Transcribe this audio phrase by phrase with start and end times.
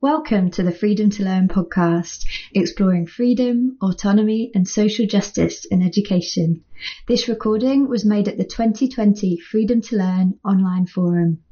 [0.00, 6.62] Welcome to the Freedom to Learn podcast, exploring freedom, autonomy, and social justice in education.
[7.08, 11.42] This recording was made at the 2020 Freedom to Learn online forum.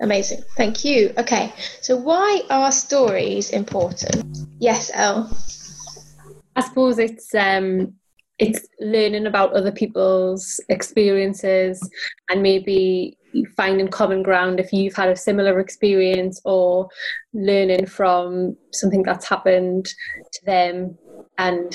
[0.00, 0.42] Amazing.
[0.56, 1.14] Thank you.
[1.16, 4.38] Okay, so why are stories important?
[4.58, 5.30] Yes, Elle.
[6.56, 7.94] I suppose it's um,
[8.40, 11.80] it's learning about other people's experiences
[12.30, 13.16] and maybe
[13.56, 16.88] finding common ground if you've had a similar experience or
[17.32, 19.86] learning from something that's happened
[20.32, 20.98] to them.
[21.38, 21.70] And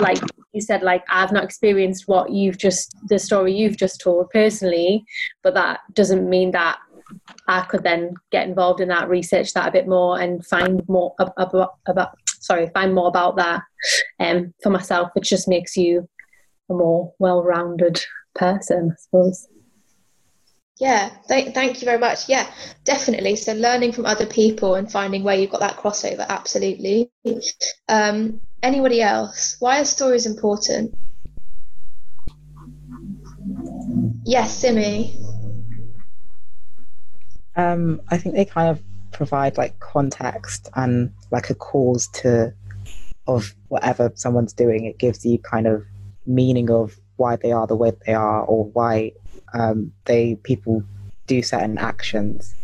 [0.00, 0.18] like
[0.56, 5.04] you said like i've not experienced what you've just the story you've just told personally
[5.42, 6.78] but that doesn't mean that
[7.46, 11.14] i could then get involved in that research that a bit more and find more
[11.18, 13.62] about, about sorry find more about that
[14.20, 16.08] um, for myself which just makes you
[16.70, 19.48] a more well-rounded person i suppose
[20.78, 22.28] yeah, th- thank you very much.
[22.28, 22.50] Yeah,
[22.84, 23.36] definitely.
[23.36, 27.10] So learning from other people and finding where you've got that crossover, absolutely.
[27.88, 29.56] Um, anybody else?
[29.58, 30.94] Why are stories important?
[34.24, 35.18] Yes, Simi.
[37.54, 38.82] Um, I think they kind of
[39.16, 42.52] provide like context and like a cause to
[43.26, 44.84] of whatever someone's doing.
[44.84, 45.84] It gives you kind of
[46.26, 49.12] meaning of why they are the way they are or why
[49.54, 50.82] um, they people
[51.26, 52.54] do certain actions.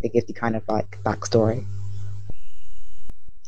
[0.00, 1.66] They give you kind of like backstory.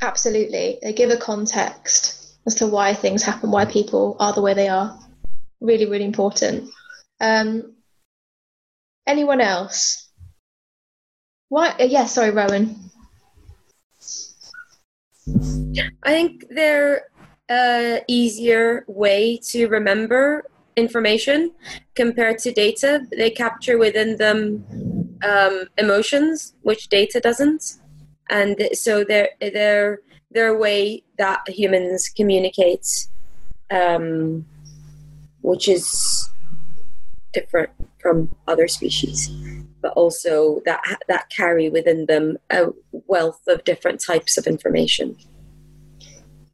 [0.03, 4.55] Absolutely, they give a context as to why things happen, why people are the way
[4.55, 4.99] they are.
[5.61, 6.71] Really, really important.
[7.21, 7.75] Um,
[9.07, 10.08] anyone else?
[11.49, 11.71] Why?
[11.81, 12.77] Uh, yeah, sorry, Rowan.
[16.03, 17.09] I think they're
[17.51, 20.45] a easier way to remember
[20.77, 21.53] information
[21.95, 23.07] compared to data.
[23.11, 24.65] They capture within them
[25.27, 27.79] um, emotions, which data doesn't,
[28.31, 33.09] and so they're they're they're a way that humans communicate,
[33.71, 34.45] um,
[35.43, 36.29] which is
[37.33, 37.71] different
[38.01, 39.31] from other species,
[39.81, 45.17] but also that that carry within them a wealth of different types of information.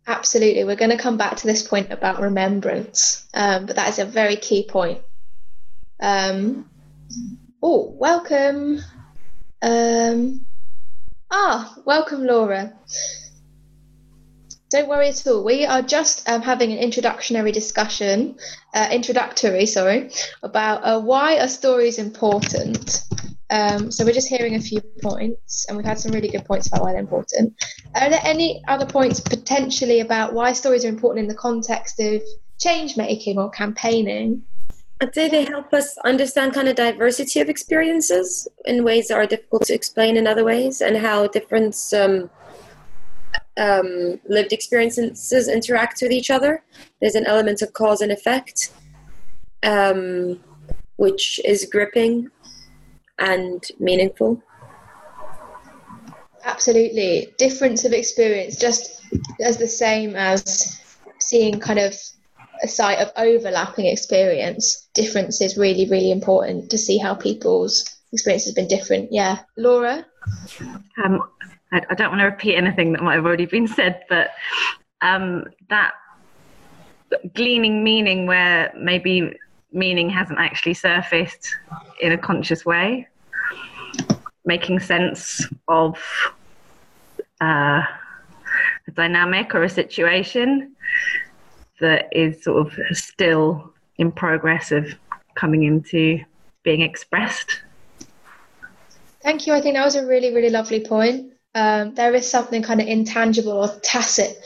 [0.06, 0.64] Absolutely.
[0.64, 4.04] We're going to come back to this point about remembrance, um, but that is a
[4.04, 5.00] very key point.
[6.00, 6.68] Um,
[7.62, 8.80] oh, welcome.
[9.62, 10.44] Um,
[11.30, 12.74] ah, welcome, Laura.
[14.70, 15.44] Don't worry at all.
[15.44, 18.36] We are just um, having an introductory discussion,
[18.72, 20.10] uh, introductory, sorry,
[20.42, 23.04] about uh, why are stories important.
[23.50, 26.66] Um, so we're just hearing a few points, and we've had some really good points
[26.66, 27.54] about why they're important.
[27.94, 32.22] Are there any other points potentially about why stories are important in the context of
[32.58, 34.42] change making or campaigning?
[35.00, 39.26] I'd say they help us understand kind of diversity of experiences in ways that are
[39.26, 42.30] difficult to explain in other ways, and how different um,
[43.56, 46.62] um, lived experiences interact with each other.
[47.00, 48.72] There's an element of cause and effect,
[49.62, 50.40] um,
[50.96, 52.30] which is gripping
[53.18, 54.42] and meaningful?
[56.44, 57.32] Absolutely.
[57.38, 59.02] Difference of experience, just
[59.40, 60.80] as the same as
[61.18, 61.94] seeing kind of
[62.62, 64.88] a site of overlapping experience.
[64.94, 69.08] Difference is really, really important to see how people's experience has been different.
[69.10, 69.40] Yeah.
[69.56, 70.06] Laura?
[71.04, 71.22] Um,
[71.74, 74.30] I, I, don't want to repeat anything that might have already been said, but
[75.00, 75.94] um, that
[77.34, 79.36] gleaning meaning where maybe
[79.72, 81.56] meaning hasn't actually surfaced
[82.00, 83.08] in a conscious way.
[84.44, 85.98] Making sense of
[87.40, 87.82] uh,
[88.86, 90.76] a dynamic or a situation
[91.80, 94.86] that is sort of still in progress of
[95.34, 96.20] coming into
[96.62, 97.62] being expressed.
[99.22, 99.54] Thank you.
[99.54, 101.33] I think that was a really, really lovely point.
[101.54, 104.36] Um, there is something kind of intangible or tacit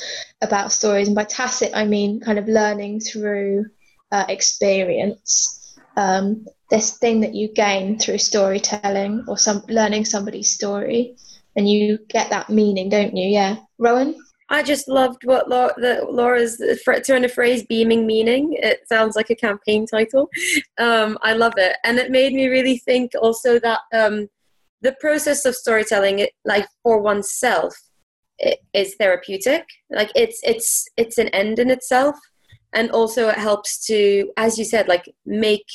[0.42, 3.66] about stories, and by tacit I mean kind of learning through
[4.12, 11.16] uh, experience, um, this thing that you gain through storytelling or some learning somebody's story,
[11.56, 13.28] and you get that meaning, don't you?
[13.28, 14.14] Yeah, Rowan.
[14.50, 16.56] I just loved what Laura, the, Laura's
[17.06, 20.30] turn the phrase "beaming meaning." It sounds like a campaign title.
[20.78, 24.28] Um, I love it, and it made me really think also that um,
[24.82, 27.74] the process of storytelling, like for oneself,
[28.72, 29.64] is therapeutic.
[29.90, 32.16] Like it's it's it's an end in itself
[32.72, 35.66] and also it helps to as you said like make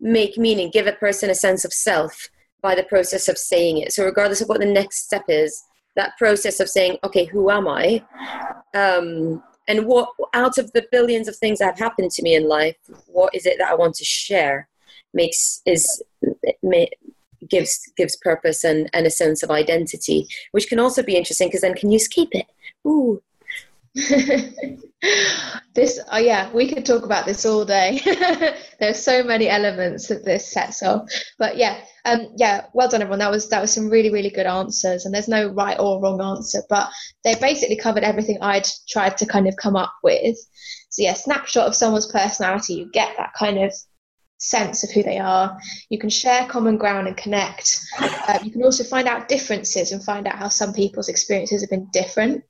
[0.00, 2.28] make meaning give a person a sense of self
[2.62, 5.62] by the process of saying it so regardless of what the next step is
[5.96, 8.02] that process of saying okay who am i
[8.74, 12.48] um, and what out of the billions of things that have happened to me in
[12.48, 12.76] life
[13.06, 14.68] what is it that i want to share
[15.12, 16.02] makes is
[16.62, 16.88] may,
[17.48, 21.62] gives gives purpose and, and a sense of identity, which can also be interesting because
[21.62, 22.46] then can you escape it?
[22.86, 23.22] Ooh.
[25.74, 28.00] this oh yeah we could talk about this all day
[28.80, 31.08] there's so many elements that this sets off
[31.38, 34.46] but yeah um yeah well done everyone that was that was some really really good
[34.46, 36.88] answers and there's no right or wrong answer but
[37.24, 40.36] they basically covered everything i'd tried to kind of come up with
[40.90, 43.72] so yeah snapshot of someone's personality you get that kind of
[44.40, 45.56] sense of who they are.
[45.90, 47.80] You can share common ground and connect.
[48.00, 51.70] Uh, you can also find out differences and find out how some people's experiences have
[51.70, 52.42] been different.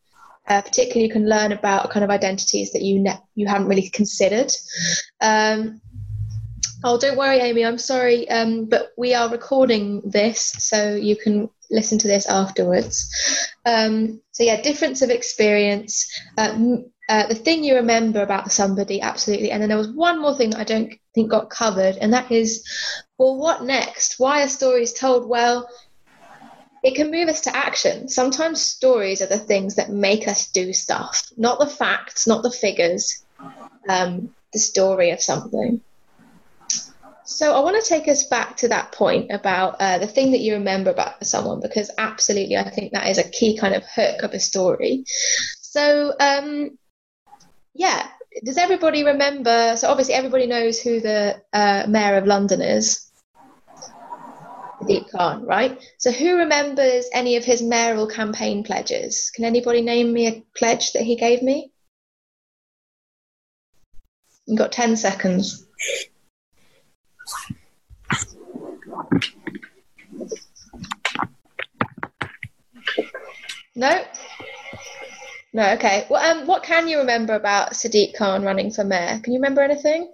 [0.49, 3.89] Uh, particularly, you can learn about kind of identities that you ne- you haven't really
[3.91, 4.51] considered.
[5.21, 5.81] Um,
[6.83, 7.65] oh, don't worry, Amy.
[7.65, 13.09] I'm sorry, um, but we are recording this, so you can listen to this afterwards.
[13.67, 16.11] Um, so yeah, difference of experience.
[16.39, 16.79] Uh,
[17.11, 19.51] uh, the thing you remember about somebody, absolutely.
[19.51, 22.31] And then there was one more thing that I don't think got covered, and that
[22.31, 22.65] is,
[23.19, 24.21] well, what next?
[24.21, 25.29] Why are stories told?
[25.29, 25.69] Well,
[26.85, 28.09] it can move us to action.
[28.09, 32.51] Sometimes stories are the things that make us do stuff, not the facts, not the
[32.53, 33.25] figures,
[33.89, 35.81] um, the story of something.
[37.25, 40.41] So I want to take us back to that point about uh, the thing that
[40.41, 44.23] you remember about someone, because absolutely, I think that is a key kind of hook
[44.23, 45.05] of a story.
[45.61, 46.79] So um,
[47.75, 48.09] yeah,
[48.45, 49.77] does everybody remember?
[49.77, 53.11] So obviously everybody knows who the uh, mayor of London is.
[54.83, 55.81] Sadiq Khan, right?
[55.99, 59.31] So who remembers any of his mayoral campaign pledges?
[59.35, 61.73] Can anybody name me a pledge that he gave me?
[64.47, 65.67] You've got 10 seconds.
[73.77, 74.05] No?
[75.53, 76.07] No, okay.
[76.09, 79.19] Well, um, what can you remember about Sadiq Khan running for mayor?
[79.23, 80.13] Can you remember anything?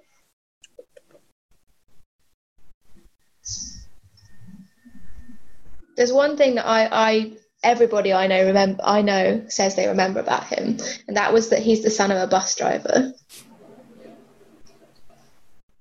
[5.96, 10.20] There's one thing that I, I everybody I know remember I know says they remember
[10.20, 10.78] about him,
[11.08, 13.12] and that was that he's the son of a bus driver.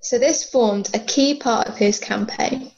[0.02, 2.72] So this formed a key part of his campaign,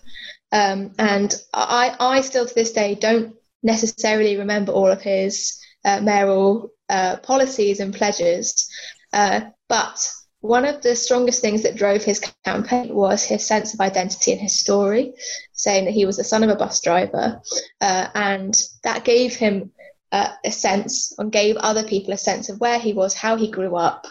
[0.51, 6.01] um, and I, I still to this day don't necessarily remember all of his uh,
[6.01, 8.69] mayoral uh, policies and pledges.
[9.13, 13.79] Uh, but one of the strongest things that drove his campaign was his sense of
[13.79, 15.13] identity and his story,
[15.53, 17.41] saying that he was the son of a bus driver.
[17.81, 18.53] Uh, and
[18.83, 19.71] that gave him
[20.11, 23.51] uh, a sense, and gave other people a sense of where he was, how he
[23.51, 24.07] grew up,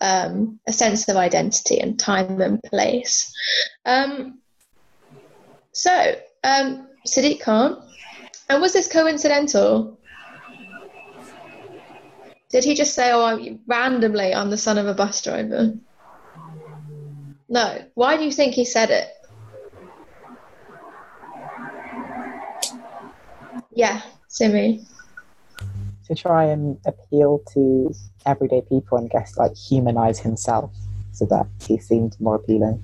[0.00, 3.32] um, a sense of identity and time and place.
[3.84, 4.38] Um,
[5.72, 6.14] so,
[6.44, 7.82] um, Sadiq Khan,
[8.48, 9.98] and was this coincidental?
[12.54, 15.74] Did he just say, "Oh, I'm, randomly, I'm the son of a bus driver"?
[17.48, 17.84] No.
[17.94, 19.08] Why do you think he said it?
[23.72, 24.86] Yeah, Simi.
[26.06, 27.92] To try and appeal to
[28.24, 30.70] everyday people and guess like humanize himself
[31.10, 32.80] so that he seemed more appealing.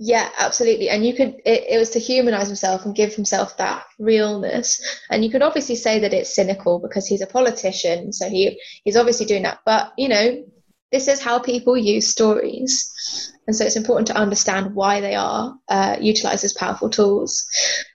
[0.00, 0.88] Yeah, absolutely.
[0.90, 4.80] And you could, it, it, was to humanize himself and give himself that realness.
[5.10, 8.12] And you could obviously say that it's cynical because he's a politician.
[8.12, 9.58] So he, he's obviously doing that.
[9.66, 10.44] But, you know,
[10.92, 13.32] this is how people use stories.
[13.48, 17.48] And so it's important to understand why they are uh, utilized as powerful tools.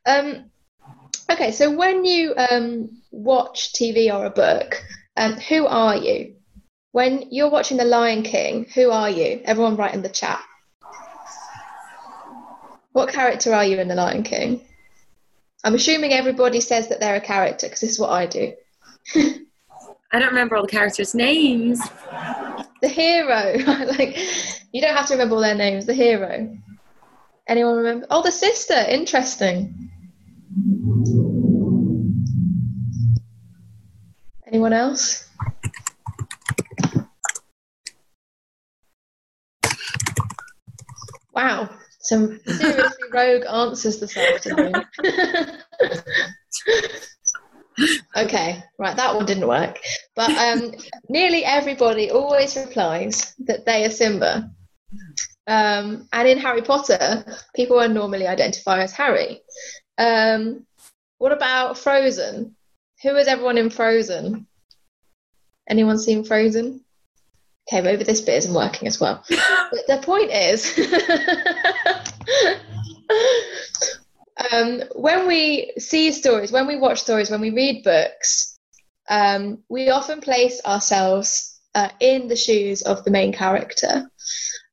[0.05, 0.51] Um,
[1.31, 4.83] okay, so when you um, watch TV or a book,
[5.15, 6.35] um, who are you?
[6.91, 9.41] When you're watching The Lion King, who are you?
[9.45, 10.43] Everyone write in the chat.
[12.93, 14.61] What character are you in The Lion King?
[15.63, 18.53] I'm assuming everybody says that they're a character because this is what I do.
[19.15, 21.81] I don't remember all the characters' names.
[22.81, 23.57] The hero.
[23.97, 24.15] like
[24.71, 25.87] you don't have to remember all their names.
[25.87, 26.55] The hero.
[27.47, 28.05] Anyone remember?
[28.11, 28.75] Oh, the sister.
[28.75, 29.89] Interesting.
[34.45, 35.27] Anyone else?
[41.33, 41.69] Wow
[42.03, 44.73] some seriously rogue answers this afternoon.
[48.17, 49.79] okay, right, that one didn't work.
[50.15, 50.73] But um,
[51.09, 54.51] nearly everybody always replies that they are Simba.
[55.47, 59.41] Um, and in Harry Potter, people are normally identified as Harry.
[59.97, 60.65] Um,
[61.17, 62.55] what about Frozen?
[63.01, 64.47] Who is everyone in Frozen?
[65.69, 66.82] Anyone seen Frozen?
[67.67, 69.23] Okay, maybe this bit isn't working as well.
[69.29, 70.77] but the point is,
[74.51, 78.59] um, when we see stories, when we watch stories, when we read books,
[79.09, 84.09] um, we often place ourselves uh, in the shoes of the main character.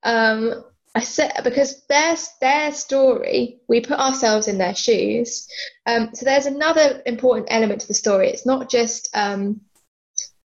[0.02, 5.46] Um, I said because their their story, we put ourselves in their shoes.
[5.86, 8.28] Um, so there's another important element to the story.
[8.28, 9.60] It's not just um,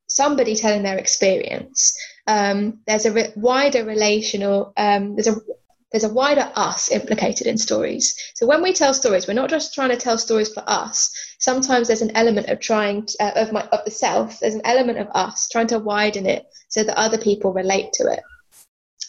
[0.08, 1.96] somebody telling their experience.
[2.26, 4.72] Um, there's a re- wider relational.
[4.76, 5.36] Um, there's a
[5.92, 8.16] there's a wider us implicated in stories.
[8.34, 11.14] So when we tell stories, we're not just trying to tell stories for us.
[11.38, 14.40] Sometimes there's an element of trying to, uh, of my of the self.
[14.40, 18.10] There's an element of us trying to widen it so that other people relate to
[18.10, 18.20] it.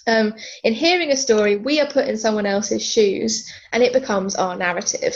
[0.06, 0.34] Um,
[0.66, 4.58] in hearing a story, we are put in someone else's shoes and it becomes our
[4.58, 5.16] narrative.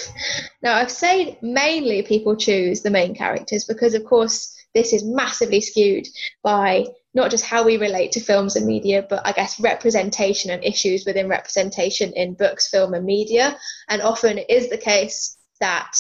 [0.62, 5.60] Now, I've said mainly people choose the main characters because, of course, this is massively
[5.60, 6.08] skewed
[6.42, 6.86] by
[7.18, 11.04] not just how we relate to films and media, but I guess representation and issues
[11.04, 13.58] within representation in books, film, and media.
[13.90, 15.98] And often it is the case that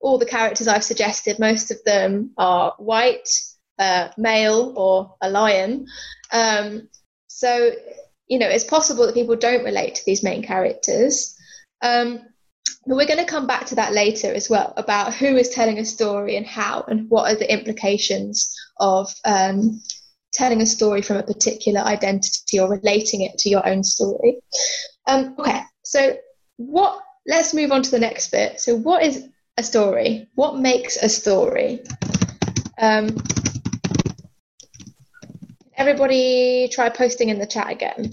[0.00, 3.28] all the characters I've suggested, most of them are white,
[3.78, 5.86] uh, male, or a lion.
[6.32, 6.88] Um,
[7.26, 7.72] so,
[8.26, 11.36] you know, it's possible that people don't relate to these main characters.
[11.82, 12.20] Um,
[12.86, 15.78] but we're going to come back to that later as well about who is telling
[15.78, 19.82] a story and how, and what are the implications of um,
[20.34, 24.38] telling a story from a particular identity or relating it to your own story.
[25.06, 26.16] Um, okay, so
[26.56, 27.00] what?
[27.26, 28.60] Let's move on to the next bit.
[28.60, 30.28] So, what is a story?
[30.34, 31.80] What makes a story?
[32.78, 33.16] Um,
[35.76, 38.10] everybody, try posting in the chat again.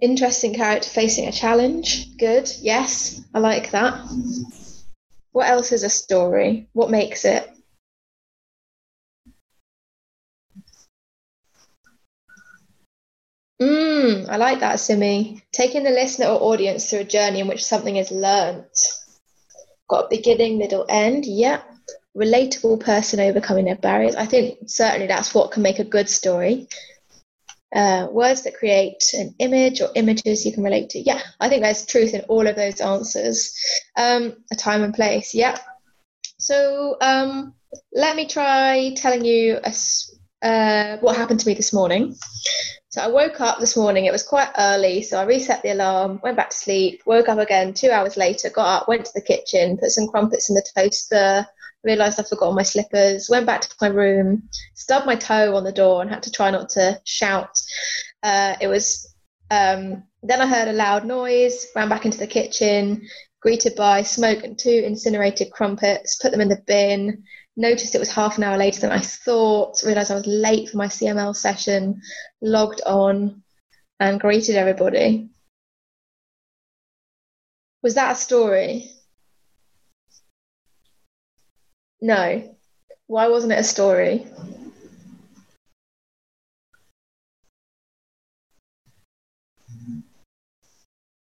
[0.00, 2.16] Interesting character facing a challenge.
[2.16, 2.52] Good.
[2.60, 3.98] Yes, I like that.
[5.32, 6.68] What else is a story?
[6.74, 7.50] What makes it?
[13.60, 15.42] Mm, I like that, Simi.
[15.52, 18.66] Taking the listener or audience through a journey in which something is learnt.
[19.88, 21.24] Got a beginning, middle, end.
[21.24, 21.62] Yeah.
[22.16, 24.16] Relatable person overcoming their barriers.
[24.16, 26.68] I think certainly that's what can make a good story.
[27.74, 31.00] Uh, words that create an image or images you can relate to.
[31.00, 33.52] Yeah, I think there's truth in all of those answers.
[33.96, 35.34] Um, a time and place.
[35.34, 35.58] Yeah.
[36.38, 37.54] So um,
[37.92, 39.72] let me try telling you a,
[40.44, 42.14] uh, what happened to me this morning.
[42.90, 46.20] So I woke up this morning, it was quite early, so I reset the alarm,
[46.22, 49.20] went back to sleep, woke up again two hours later, got up, went to the
[49.20, 51.44] kitchen, put some crumpets in the toaster,
[51.82, 55.72] realised I forgot my slippers, went back to my room, stubbed my toe on the
[55.72, 57.58] door and had to try not to shout.
[58.22, 59.12] Uh, it was
[59.50, 63.06] um, then I heard a loud noise, ran back into the kitchen,
[63.40, 67.24] greeted by smoke and two incinerated crumpets, put them in the bin,
[67.56, 70.76] noticed it was half an hour later than I thought, realised I was late for
[70.76, 72.00] my CML session,
[72.40, 73.42] logged on,
[74.00, 75.30] and greeted everybody.
[77.82, 78.90] Was that a story?
[82.00, 82.56] No.
[83.06, 84.26] Why wasn't it a story?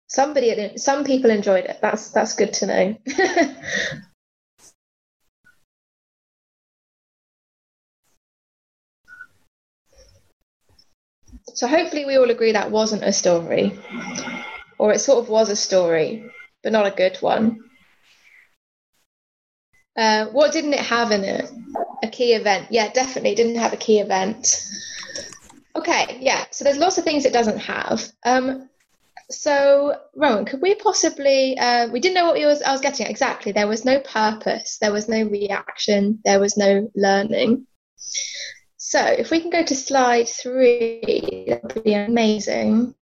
[0.08, 1.80] Somebody, some people enjoyed it.
[1.82, 2.98] That's that's good to know.
[11.54, 13.78] So hopefully we all agree that wasn't a story,
[14.78, 16.32] or it sort of was a story,
[16.64, 17.60] but not a good one.
[19.96, 21.52] Uh, what didn't it have in it?
[22.02, 22.68] A key event.
[22.72, 24.66] Yeah, definitely didn't have a key event.
[25.76, 26.46] Okay, yeah.
[26.52, 28.12] So there's lots of things it doesn't have.
[28.26, 28.70] Um,
[29.30, 31.58] so Rowan, could we possibly?
[31.58, 33.52] Uh, we didn't know what was, I was getting at exactly.
[33.52, 34.78] There was no purpose.
[34.80, 36.20] There was no reaction.
[36.26, 37.68] There was no learning.
[38.94, 42.94] So if we can go to slide three, that would be amazing.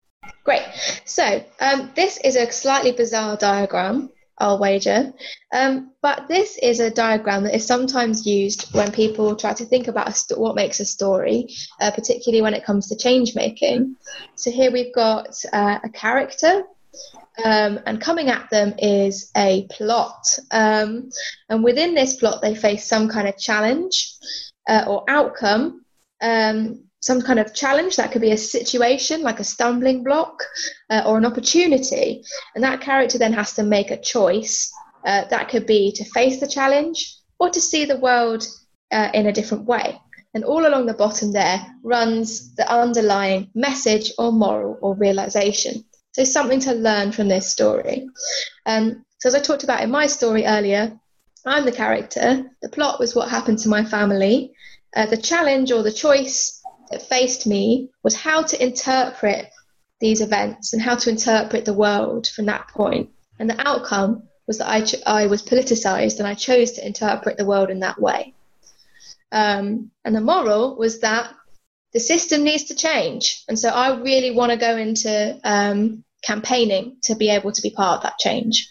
[0.44, 0.62] Great.
[1.04, 5.12] So um, this is a slightly bizarre diagram, I'll wager.
[5.52, 9.88] Um, but this is a diagram that is sometimes used when people try to think
[9.88, 11.49] about st- what makes a story,
[11.80, 13.97] uh, particularly when it comes to change making.
[14.37, 16.62] So here we've got uh, a character
[17.44, 20.38] um, and coming at them is a plot.
[20.52, 21.11] Um,
[21.49, 24.14] and within this plot, they face some kind of challenge
[24.71, 25.85] uh, or outcome,
[26.23, 27.97] um, some kind of challenge.
[27.97, 30.43] That could be a situation, like a stumbling block,
[30.89, 32.23] uh, or an opportunity.
[32.55, 34.73] And that character then has to make a choice.
[35.05, 38.47] Uh, that could be to face the challenge or to see the world
[38.93, 39.99] uh, in a different way.
[40.35, 45.85] And all along the bottom there runs the underlying message or moral or realization.
[46.12, 48.09] So, something to learn from this story.
[48.67, 51.00] Um, so, as I talked about in my story earlier,
[51.47, 52.50] I'm the character.
[52.62, 54.52] The plot was what happened to my family.
[54.94, 59.50] Uh, the challenge or the choice that faced me was how to interpret
[60.00, 63.11] these events and how to interpret the world from that point.
[63.38, 67.37] And the outcome was that I, ch- I was politicized and I chose to interpret
[67.37, 68.35] the world in that way.
[69.32, 71.32] Um, and the moral was that
[71.92, 73.44] the system needs to change.
[73.49, 77.70] And so I really want to go into um, campaigning to be able to be
[77.70, 78.70] part of that change.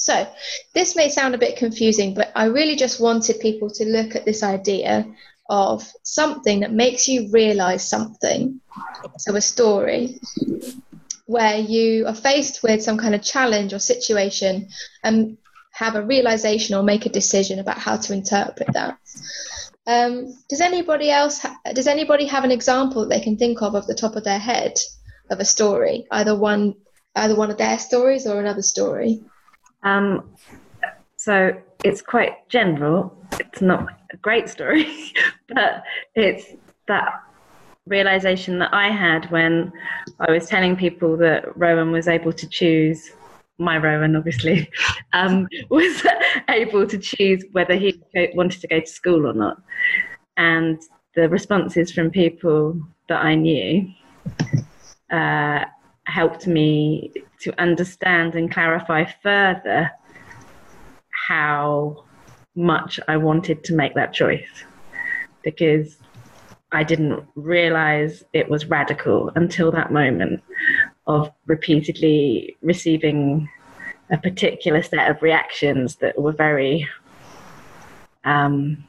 [0.00, 0.28] So,
[0.74, 4.24] this may sound a bit confusing, but I really just wanted people to look at
[4.24, 5.04] this idea
[5.50, 8.60] of something that makes you realize something.
[9.18, 10.20] So, a story
[11.26, 14.68] where you are faced with some kind of challenge or situation
[15.02, 15.36] and
[15.72, 18.98] have a realization or make a decision about how to interpret that.
[19.84, 23.74] Um, does anybody else ha- does anybody have an example that they can think of
[23.74, 24.74] off the top of their head
[25.28, 26.74] of a story, either one
[27.16, 29.24] either one of their stories or another story?
[29.82, 30.28] Um,
[31.16, 33.16] so it's quite general.
[33.38, 35.12] It's not a great story,
[35.48, 35.82] but
[36.14, 36.52] it's
[36.86, 37.22] that
[37.86, 39.72] realization that I had when
[40.20, 43.10] I was telling people that Rowan was able to choose
[43.58, 44.70] my Rowan, obviously,
[45.12, 46.06] um, was
[46.48, 48.00] able to choose whether he
[48.34, 49.60] wanted to go to school or not.
[50.36, 50.80] And
[51.14, 53.90] the responses from people that I knew
[55.10, 55.64] uh,
[56.04, 59.90] helped me to understand and clarify further
[61.10, 62.04] how
[62.54, 64.64] much I wanted to make that choice.
[65.42, 65.96] Because
[66.72, 70.42] I didn't realize it was radical until that moment
[71.06, 73.48] of repeatedly receiving
[74.10, 76.88] a particular set of reactions that were very
[78.24, 78.84] um,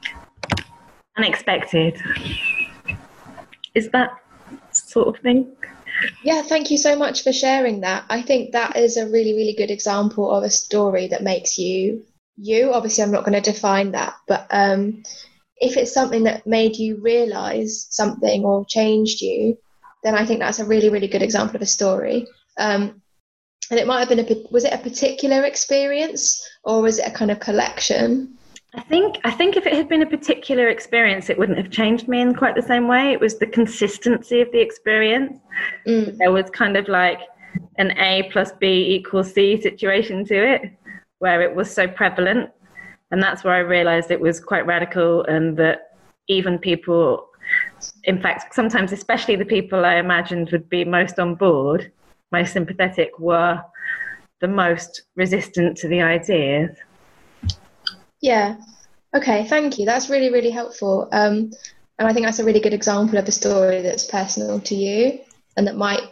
[1.16, 2.00] unexpected.
[3.74, 4.10] Is that
[4.72, 5.46] sort of thing?
[6.22, 8.04] Yeah, thank you so much for sharing that.
[8.08, 12.04] I think that is a really, really good example of a story that makes you
[12.36, 12.72] you.
[12.72, 15.02] Obviously, I'm not going to define that, but um,
[15.56, 19.58] if it's something that made you realize something or changed you,
[20.02, 22.26] then I think that's a really, really good example of a story.
[22.58, 23.02] Um,
[23.70, 27.12] and it might have been a was it a particular experience or was it a
[27.12, 28.36] kind of collection?
[28.74, 32.06] I think I think if it had been a particular experience, it wouldn't have changed
[32.06, 33.12] me in quite the same way.
[33.12, 35.40] It was the consistency of the experience.
[35.86, 36.16] Mm.
[36.18, 37.20] There was kind of like
[37.78, 40.62] an A plus B equals C situation to it,
[41.18, 42.50] where it was so prevalent,
[43.10, 45.96] and that's where I realised it was quite radical, and that
[46.28, 47.28] even people,
[48.04, 51.90] in fact, sometimes especially the people I imagined would be most on board,
[52.30, 53.60] most sympathetic, were
[54.40, 56.76] the most resistant to the ideas.
[58.20, 58.56] Yeah.
[59.14, 59.86] Okay, thank you.
[59.86, 61.08] That's really, really helpful.
[61.12, 61.50] Um,
[61.98, 65.20] and I think that's a really good example of a story that's personal to you
[65.56, 66.02] and that might,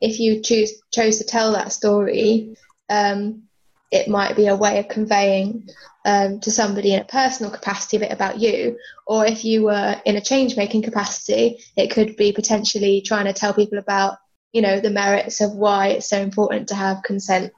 [0.00, 2.56] if you choose chose to tell that story,
[2.90, 3.44] um,
[3.90, 5.68] it might be a way of conveying
[6.04, 8.78] um, to somebody in a personal capacity a bit about you.
[9.06, 13.32] Or if you were in a change making capacity, it could be potentially trying to
[13.32, 14.18] tell people about,
[14.52, 17.52] you know, the merits of why it's so important to have consent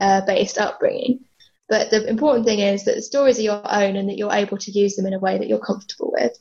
[0.00, 1.20] uh, based upbringing.
[1.70, 4.58] But the important thing is that the stories are your own and that you're able
[4.58, 6.36] to use them in a way that you're comfortable with.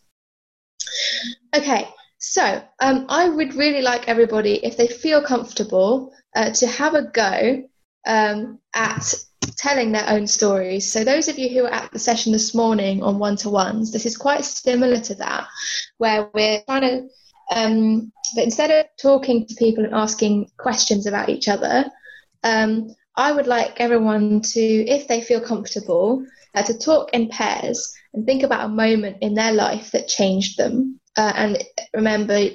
[1.56, 1.88] Okay,
[2.18, 7.04] so um, I would really like everybody, if they feel comfortable, uh, to have a
[7.04, 7.64] go
[8.08, 9.14] um, at
[9.56, 10.92] telling their own stories.
[10.92, 13.92] So, those of you who were at the session this morning on one to ones,
[13.92, 15.48] this is quite similar to that,
[16.00, 17.08] where we're trying to,
[17.56, 21.86] um, but instead of talking to people and asking questions about each other,
[22.44, 27.94] um, I would like everyone to, if they feel comfortable, uh, to talk in pairs
[28.14, 31.02] and think about a moment in their life that changed them.
[31.18, 32.50] Uh, and remember,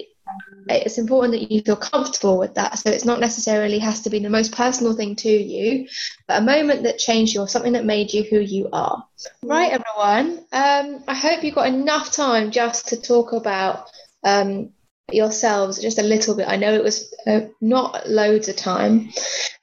[0.71, 2.79] it's important that you feel comfortable with that.
[2.79, 5.87] So it's not necessarily has to be the most personal thing to you,
[6.27, 9.05] but a moment that changed you or something that made you who you are.
[9.43, 10.47] Right, everyone.
[10.51, 13.91] Um, I hope you got enough time just to talk about
[14.25, 14.71] um,
[15.13, 16.49] yourselves just a little bit.
[16.49, 19.11] I know it was uh, not loads of time.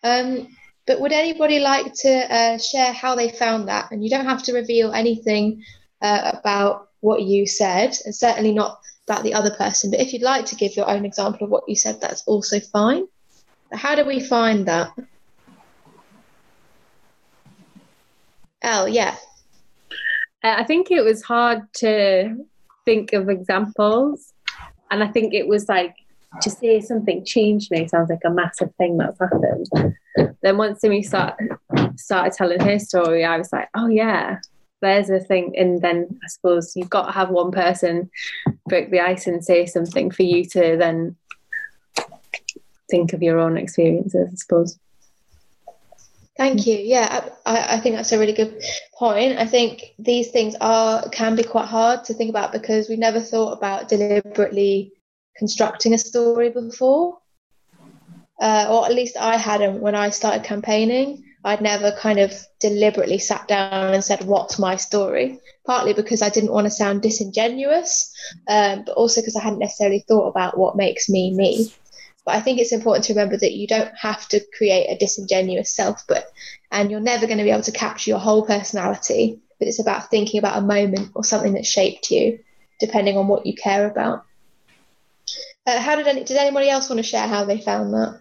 [0.03, 0.47] Um,
[0.91, 3.89] but would anybody like to uh, share how they found that?
[3.91, 5.63] And you don't have to reveal anything
[6.01, 9.89] uh, about what you said, and certainly not about the other person.
[9.89, 12.59] But if you'd like to give your own example of what you said, that's also
[12.59, 13.05] fine.
[13.69, 14.91] But how do we find that?
[18.61, 19.15] Elle, yeah.
[20.43, 22.35] Uh, I think it was hard to
[22.83, 24.33] think of examples.
[24.89, 25.95] And I think it was like
[26.41, 29.95] to say something changed me sounds like a massive thing that's happened.
[30.41, 31.39] Then once Simi start,
[31.95, 34.39] started telling her story, I was like, oh yeah,
[34.81, 35.53] there's a thing.
[35.57, 38.09] And then I suppose you've got to have one person
[38.67, 41.15] break the ice and say something for you to then
[42.89, 44.77] think of your own experiences, I suppose.
[46.37, 46.75] Thank you.
[46.75, 48.63] Yeah, I, I think that's a really good
[48.97, 49.37] point.
[49.37, 53.19] I think these things are can be quite hard to think about because we never
[53.19, 54.93] thought about deliberately
[55.37, 57.19] constructing a story before,
[58.41, 61.23] uh, or at least I hadn't when I started campaigning.
[61.43, 65.39] I'd never kind of deliberately sat down and said, What's my story?
[65.65, 68.11] Partly because I didn't want to sound disingenuous,
[68.47, 71.71] um, but also because I hadn't necessarily thought about what makes me me.
[72.25, 75.75] but I think it's important to remember that you don't have to create a disingenuous
[75.75, 76.31] self, but
[76.71, 79.39] and you're never going to be able to capture your whole personality.
[79.59, 82.39] But it's about thinking about a moment or something that shaped you,
[82.79, 84.25] depending on what you care about.
[85.67, 88.19] Uh, how did any, did anybody else want to share how they found that?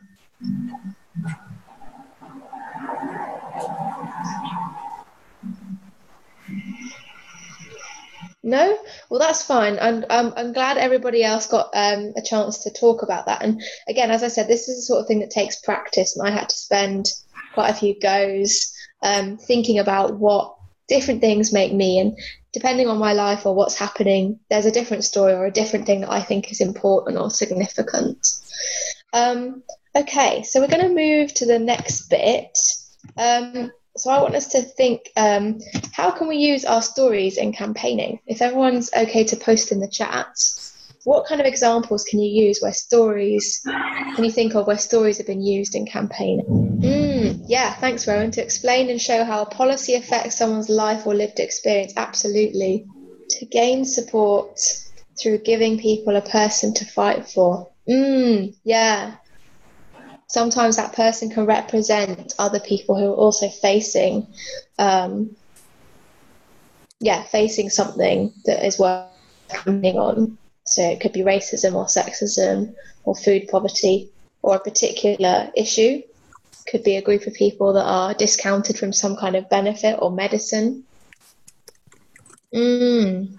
[8.43, 8.79] No,
[9.11, 9.79] well that's fine.
[9.81, 13.43] I'm I'm, I'm glad everybody else got um, a chance to talk about that.
[13.43, 16.27] And again, as I said, this is the sort of thing that takes practice, and
[16.27, 17.07] I had to spend
[17.53, 18.73] quite a few goes
[19.03, 20.57] um, thinking about what
[20.89, 22.19] different things make me, and
[22.53, 26.01] depending on my life or what's happening, there's a different story or a different thing
[26.01, 28.27] that I think is important or significant.
[29.13, 29.63] Um,
[29.95, 32.57] okay, so we're going to move to the next bit.
[33.17, 35.61] Um, so I want us to think um,
[35.93, 38.21] how can we use our stories in campaigning?
[38.27, 40.29] If everyone's okay to post in the chat,
[41.05, 45.19] what kind of examples can you use where stories can you think of where stories
[45.19, 46.47] have been used in campaigning?
[46.47, 48.31] Mm, yeah, thanks, Rowan.
[48.33, 52.87] To explain and show how a policy affects someone's life or lived experience, absolutely.
[53.31, 54.61] To gain support
[55.19, 57.71] through giving people a person to fight for.
[57.89, 59.17] Mm, yeah,
[60.31, 64.25] sometimes that person can represent other people who are also facing
[64.79, 65.35] um,
[67.01, 69.09] yeah facing something that is worth
[69.49, 70.39] campaigning on.
[70.65, 74.11] So it could be racism or sexism or food poverty
[74.43, 76.03] or a particular issue.
[76.71, 80.13] Could be a group of people that are discounted from some kind of benefit or
[80.13, 80.85] medicine.
[82.55, 83.39] Mm.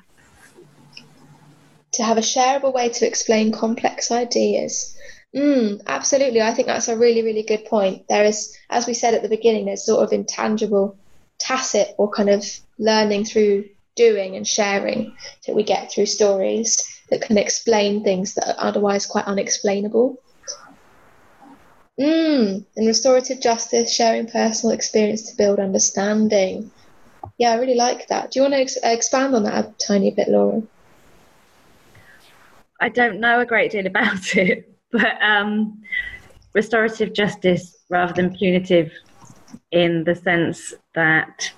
[1.92, 4.96] to have a shareable way to explain complex ideas
[5.36, 6.42] Mm, absolutely.
[6.42, 8.08] I think that's a really, really good point.
[8.10, 10.98] There is, as we said at the beginning, there's sort of intangible,
[11.40, 12.46] tacit, or kind of
[12.78, 13.66] learning through
[13.96, 15.16] doing and sharing
[15.46, 20.18] that we get through stories that can explain things that are otherwise quite unexplainable.
[22.00, 26.72] Mm, and restorative justice, sharing personal experience to build understanding.
[27.38, 28.32] Yeah, I really like that.
[28.32, 30.64] Do you want to ex- expand on that a tiny bit, Laura?
[32.80, 35.82] I don't know a great deal about it, but um,
[36.54, 38.92] restorative justice rather than punitive
[39.72, 41.52] in the sense that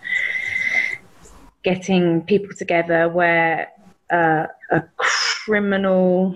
[1.63, 3.69] getting people together where
[4.11, 6.35] uh, a criminal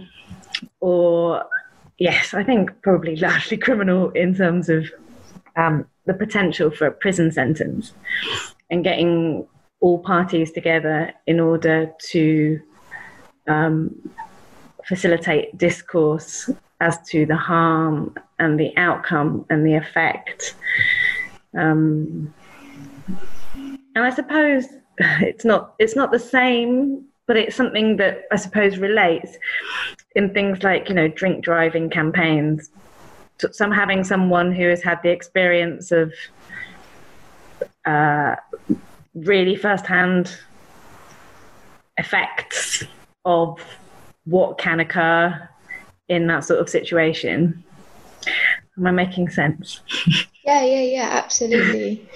[0.79, 1.43] or
[1.99, 4.85] yes i think probably largely criminal in terms of
[5.55, 7.93] um, the potential for a prison sentence
[8.69, 9.45] and getting
[9.79, 12.59] all parties together in order to
[13.47, 13.95] um,
[14.85, 20.55] facilitate discourse as to the harm and the outcome and the effect.
[21.55, 22.33] Um,
[23.55, 24.65] and I suppose
[25.21, 29.37] it's not it's not the same, but it's something that I suppose relates
[30.15, 32.69] in things like you know drink driving campaigns.
[33.51, 36.11] Some having someone who has had the experience of
[37.85, 38.35] uh,
[39.13, 40.35] really firsthand
[41.97, 42.83] effects
[43.25, 43.59] of
[44.25, 45.49] what can occur
[46.09, 47.63] in that sort of situation.
[48.77, 49.81] Am I making sense?
[50.45, 52.07] yeah, yeah, yeah, absolutely.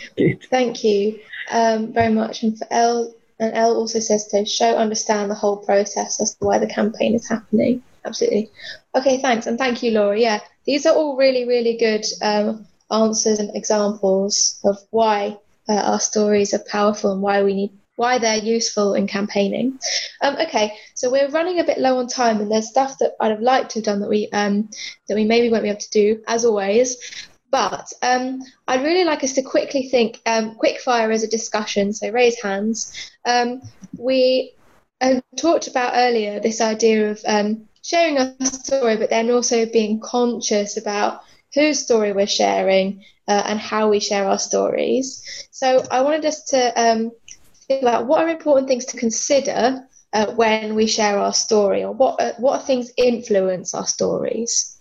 [0.50, 1.20] Thank you
[1.52, 2.44] um, very much.
[2.44, 6.46] And for Elle, and Elle also says to show, understand the whole process as to
[6.46, 7.84] why the campaign is happening.
[8.06, 8.52] Absolutely.
[8.96, 9.48] Okay, thanks.
[9.48, 10.18] And thank you, Laura.
[10.18, 15.38] Yeah, these are all really, really good um, answers and examples of why
[15.70, 19.78] uh, our stories are powerful and why we need why they're useful in campaigning.
[20.22, 23.30] Um, okay, so we're running a bit low on time, and there's stuff that I'd
[23.30, 24.70] have liked to have done that we um,
[25.08, 26.98] that we maybe won't be able to do, as always.
[27.52, 31.94] But um, I'd really like us to quickly think, um, quick fire as a discussion.
[31.94, 32.78] So raise hands.
[33.26, 33.62] Um,
[33.98, 34.54] we
[35.02, 40.00] uh, talked about earlier this idea of um, sharing a story, but then also being
[40.00, 41.22] conscious about
[41.54, 45.48] whose story we're sharing uh, and how we share our stories.
[45.52, 47.12] So I wanted us to um,
[47.80, 52.22] about what are important things to consider uh, when we share our story, or what
[52.22, 54.78] uh, what things influence our stories.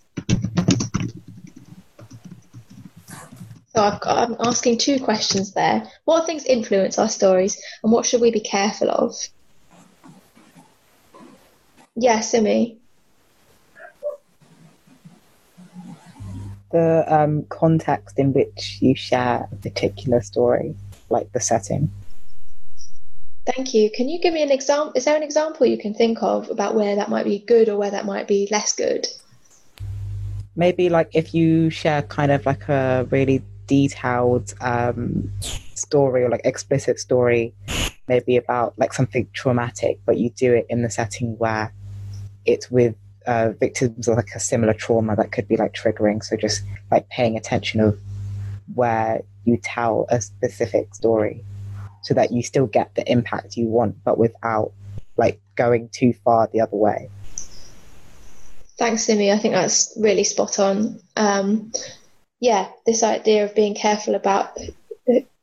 [3.73, 5.89] So I've got, I'm asking two questions there.
[6.05, 9.15] What things influence our stories, and what should we be careful of?
[11.95, 12.79] Yes, Simi.
[16.73, 20.75] The um, context in which you share a particular story,
[21.09, 21.91] like the setting.
[23.47, 23.91] Thank you.
[23.91, 24.93] Can you give me an example?
[24.95, 27.79] Is there an example you can think of about where that might be good or
[27.79, 29.07] where that might be less good?
[30.57, 35.33] Maybe like if you share kind of like a really detailed um,
[35.75, 37.55] story or like explicit story,
[38.09, 41.73] maybe about like something traumatic, but you do it in the setting where
[42.45, 42.95] it's with
[43.27, 46.23] uh, victims of like a similar trauma that could be like triggering.
[46.23, 47.99] So just like paying attention of
[48.75, 51.45] where you tell a specific story
[52.03, 54.73] so that you still get the impact you want, but without
[55.17, 57.11] like going too far the other way.
[58.79, 59.31] Thanks, Simi.
[59.31, 61.01] I think that's really spot on.
[61.17, 61.73] Um,
[62.41, 64.57] yeah, this idea of being careful about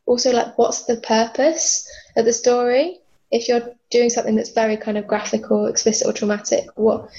[0.08, 3.00] also like what's the purpose of the story.
[3.30, 7.10] If you're doing something that's very kind of graphic or explicit or traumatic, what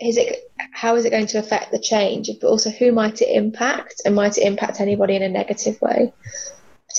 [0.00, 0.50] is it?
[0.72, 2.30] How is it going to affect the change?
[2.40, 6.12] But also, who might it impact, and might it impact anybody in a negative way?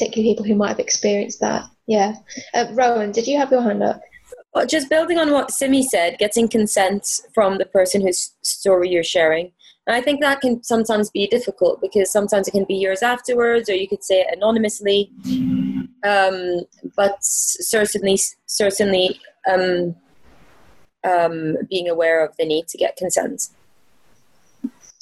[0.02, 1.70] Particularly people who might have experienced that.
[1.86, 2.16] Yeah,
[2.56, 4.02] uh, Rowan, did you have your hand up?
[4.52, 9.04] Well, just building on what Simi said, getting consent from the person whose story you're
[9.04, 9.52] sharing.
[9.86, 13.70] And I think that can sometimes be difficult because sometimes it can be years afterwards,
[13.70, 15.12] or you could say it anonymously.
[16.04, 16.62] Um,
[16.96, 19.96] but certainly, certainly, um,
[21.08, 23.50] um, being aware of the need to get consent.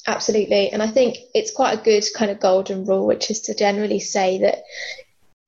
[0.06, 3.54] Absolutely, and I think it's quite a good kind of golden rule, which is to
[3.54, 4.62] generally say that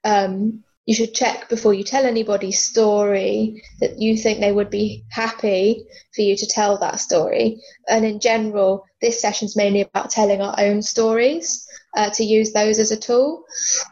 [0.05, 5.05] um, you should check before you tell anybody's story that you think they would be
[5.11, 7.61] happy for you to tell that story.
[7.89, 11.67] And in general, this session is mainly about telling our own stories.
[11.95, 13.45] Uh, to use those as a tool.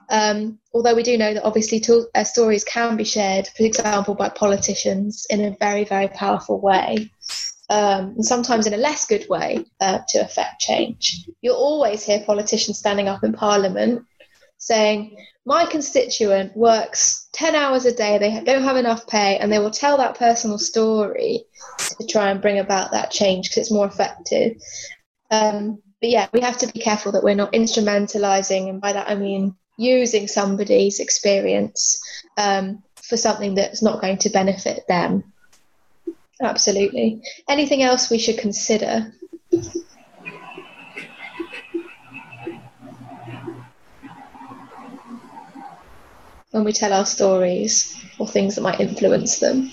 [0.09, 4.31] Um, although we do know that obviously uh, stories can be shared, for example, by
[4.31, 7.11] politicians in a very, very powerful way.
[7.71, 11.29] Um, and sometimes in a less good way uh, to affect change.
[11.41, 14.05] You'll always hear politicians standing up in Parliament
[14.61, 19.59] saying, my constituent works 10 hours a day, they don't have enough pay, and they
[19.59, 21.45] will tell that personal story
[21.99, 24.61] to try and bring about that change because it's more effective.
[25.31, 29.09] Um, but yeah, we have to be careful that we're not instrumentalizing, and by that
[29.09, 32.01] I mean using somebody's experience
[32.37, 35.33] um, for something that's not going to benefit them.
[36.43, 37.21] Absolutely.
[37.49, 39.13] Anything else we should consider?
[46.51, 49.71] when we tell our stories or things that might influence them.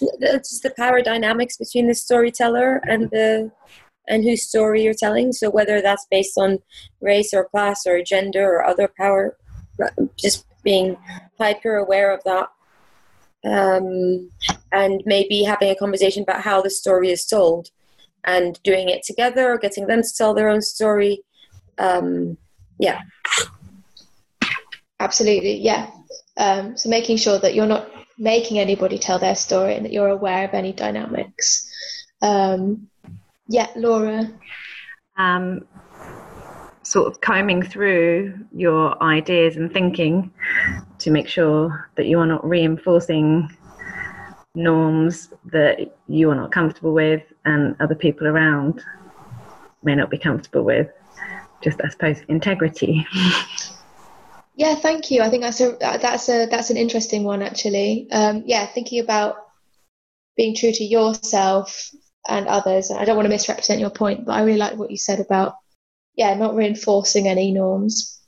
[0.00, 3.50] It's the power dynamics between the storyteller and the
[4.08, 5.32] and whose story you're telling.
[5.32, 6.58] So whether that's based on
[7.00, 9.36] race or class or gender or other power,
[10.16, 10.96] just being
[11.38, 12.48] hyper aware of that,
[13.44, 14.30] um,
[14.72, 17.68] and maybe having a conversation about how the story is told
[18.24, 21.22] and doing it together or getting them to tell their own story.
[21.78, 22.36] Um,
[22.78, 23.00] yeah.
[24.98, 25.90] Absolutely, yeah.
[26.36, 30.08] Um, so making sure that you're not making anybody tell their story and that you're
[30.08, 31.70] aware of any dynamics.
[32.22, 32.88] Um,
[33.48, 34.28] yeah, Laura.
[35.16, 35.66] Um,
[36.86, 40.32] sort of combing through your ideas and thinking
[40.98, 43.48] to make sure that you are not reinforcing
[44.54, 48.84] norms that you are not comfortable with and other people around
[49.82, 50.88] may not be comfortable with.
[51.60, 53.06] Just, I suppose, integrity.
[54.58, 55.20] Yeah, thank you.
[55.20, 58.08] I think that's a that's a that's an interesting one actually.
[58.10, 59.36] Um, yeah, thinking about
[60.34, 61.90] being true to yourself
[62.26, 62.90] and others.
[62.90, 65.56] I don't want to misrepresent your point, but I really like what you said about
[66.16, 68.18] yeah, not reinforcing any norms.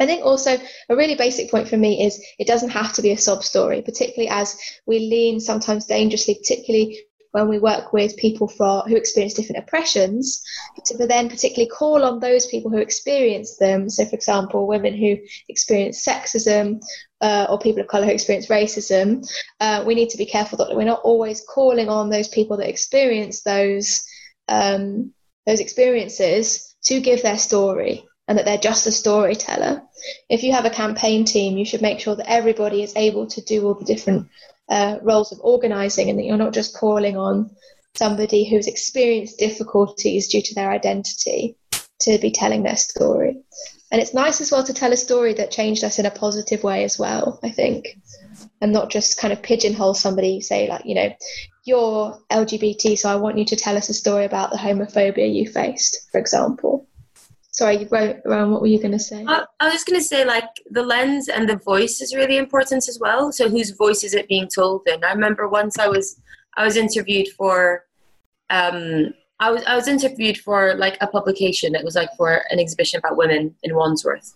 [0.00, 3.12] I think also a really basic point for me is it doesn't have to be
[3.12, 7.00] a sob story, particularly as we lean sometimes dangerously, particularly
[7.30, 10.42] when we work with people for, who experience different oppressions,
[10.84, 13.88] to then particularly call on those people who experience them.
[13.88, 15.16] So, for example, women who
[15.48, 16.82] experience sexism
[17.20, 19.26] uh, or people of colour who experience racism,
[19.60, 22.68] uh, we need to be careful that we're not always calling on those people that
[22.68, 24.04] experience those
[24.48, 25.12] um,
[25.46, 29.82] those experiences to give their story and that they're just a storyteller.
[30.28, 33.40] If you have a campaign team, you should make sure that everybody is able to
[33.42, 34.28] do all the different
[34.68, 37.50] uh, roles of organizing and that you're not just calling on
[37.94, 41.56] somebody who's experienced difficulties due to their identity
[42.00, 43.42] to be telling their story.
[43.90, 46.64] And it's nice as well to tell a story that changed us in a positive
[46.64, 47.98] way as well, I think,
[48.62, 51.12] and not just kind of pigeonhole somebody, say, like, you know,
[51.64, 55.48] you're LGBT, so I want you to tell us a story about the homophobia you
[55.48, 56.86] faced, for example.
[57.50, 58.52] Sorry, you wrote around.
[58.52, 59.26] What were you going to say?
[59.28, 62.98] I, was going to say like the lens and the voice is really important as
[62.98, 63.30] well.
[63.30, 65.04] So whose voice is it being told in?
[65.04, 66.18] I remember once I was
[66.56, 67.84] I was interviewed for
[68.48, 71.74] um, I was I was interviewed for like a publication.
[71.74, 74.34] It was like for an exhibition about women in Wandsworth,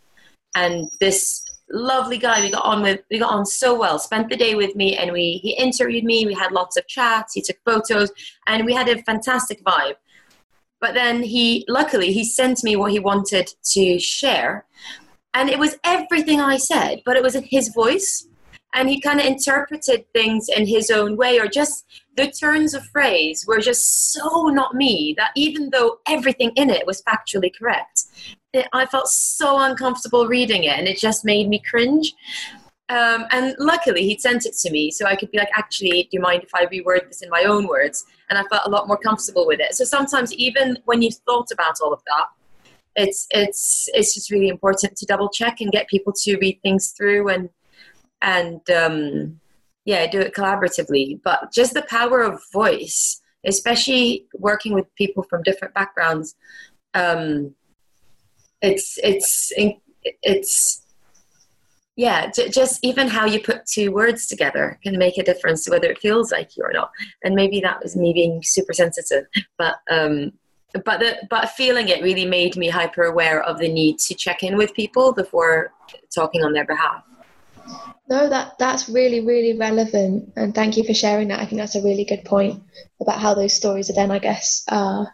[0.55, 4.37] and this lovely guy we got on with we got on so well spent the
[4.37, 7.57] day with me and we he interviewed me we had lots of chats he took
[7.65, 8.11] photos
[8.47, 9.97] and we had a fantastic vibe
[10.81, 14.67] but then he, luckily, he sent me what he wanted to share.
[15.35, 18.29] And it was everything I said, but it was in his voice.
[18.75, 22.85] and he kind of interpreted things in his own way or just the turns of
[22.89, 27.96] phrase were just so not me that even though everything in it was factually correct
[28.53, 32.15] it, i felt so uncomfortable reading it and it just made me cringe.
[32.89, 36.11] Um, and luckily he'd sent it to me so i could be like actually do
[36.13, 38.07] you mind if i reword this in my own words?
[38.31, 39.75] And i felt a lot more comfortable with it.
[39.75, 42.27] So sometimes even when you've thought about all of that
[42.97, 46.93] it's it's it's just really important to double check and get people to read things
[46.93, 47.51] through and
[48.23, 49.41] and um,
[49.85, 51.21] yeah, do it collaboratively.
[51.23, 56.35] But just the power of voice, especially working with people from different backgrounds,
[56.95, 57.55] um,
[58.63, 59.53] it's it's
[60.23, 60.83] it's
[61.97, 65.71] yeah, j- just even how you put two words together can make a difference to
[65.71, 66.91] whether it feels like you or not.
[67.25, 69.25] And maybe that was me being super sensitive,
[69.59, 70.33] but um,
[70.85, 74.43] but the, but feeling it really made me hyper aware of the need to check
[74.43, 75.73] in with people before
[76.15, 77.03] talking on their behalf.
[78.11, 81.41] No, that that's really really relevant, and thank you for sharing that.
[81.41, 82.63] I think that's a really good point
[83.01, 85.07] about how those stories are then, I guess, uh,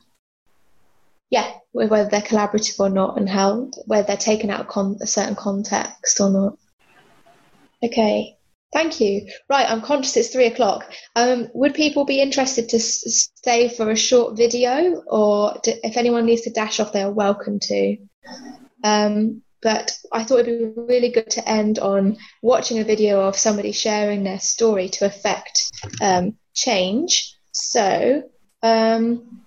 [1.30, 5.06] yeah, whether they're collaborative or not, and how whether they're taken out of con- a
[5.06, 6.58] certain context or not.
[7.84, 8.36] Okay,
[8.72, 9.28] thank you.
[9.48, 10.92] Right, I'm conscious it's three o'clock.
[11.16, 15.96] Um, would people be interested to s- stay for a short video, or d- if
[15.96, 17.96] anyone needs to dash off, they are welcome to.
[18.84, 23.36] Um, but I thought it'd be really good to end on watching a video of
[23.36, 27.36] somebody sharing their story to affect um, change.
[27.52, 28.24] So,
[28.62, 29.41] um,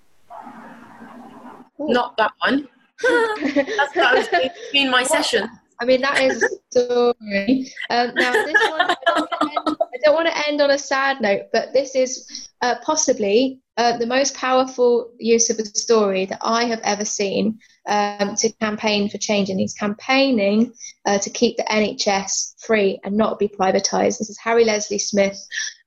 [1.88, 2.68] not that one.
[3.04, 5.50] That's that was between my session.
[5.82, 7.72] I mean, that is a story.
[7.90, 11.96] Um, now, this one, I don't want to end on a sad note, but this
[11.96, 17.04] is uh, possibly uh, the most powerful use of a story that I have ever
[17.04, 19.50] seen um, to campaign for change.
[19.50, 20.72] And he's campaigning
[21.06, 24.20] uh, to keep the NHS free and not be privatised.
[24.20, 25.38] This is Harry Leslie Smith,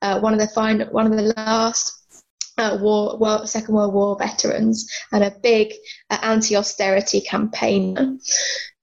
[0.03, 1.98] uh, one of the fine, one of the last
[2.59, 5.73] uh, war, World, Second World War veterans and a big
[6.11, 8.19] uh, anti-austerity campaigner.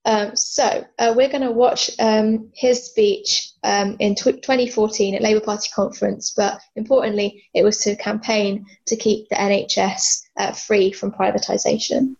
[0.04, 5.22] Um, so uh, we're going to watch um, his speech um, in tw- 2014 at
[5.22, 10.92] Labour Party conference, but importantly, it was to campaign to keep the NHS uh, free
[10.92, 12.16] from privatisation.